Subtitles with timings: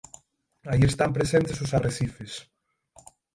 [0.71, 2.31] Alí están presentes os arrecifes.